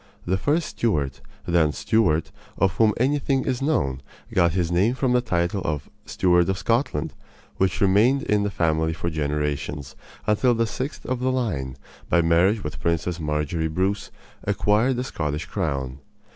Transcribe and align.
The 0.25 0.35
first 0.39 0.67
Stuart 0.69 1.21
(then 1.45 1.71
Stewart) 1.73 2.31
of 2.57 2.73
whom 2.77 2.91
anything 2.97 3.45
is 3.45 3.61
known 3.61 4.01
got 4.33 4.53
his 4.53 4.71
name 4.71 4.95
from 4.95 5.13
the 5.13 5.21
title 5.21 5.61
of 5.63 5.91
"Steward 6.07 6.49
of 6.49 6.57
Scotland," 6.57 7.13
which 7.57 7.79
remained 7.79 8.23
in 8.23 8.41
the 8.41 8.49
family 8.49 8.93
for 8.93 9.11
generations, 9.11 9.95
until 10.25 10.55
the 10.55 10.65
sixth 10.65 11.05
of 11.05 11.19
the 11.19 11.31
line, 11.31 11.77
by 12.09 12.19
marriage 12.23 12.63
with 12.63 12.81
Princess 12.81 13.19
Marjory 13.19 13.67
Bruce, 13.67 14.09
acquired 14.43 14.95
the 14.95 15.03
Scottish 15.03 15.45
crown. 15.45 15.99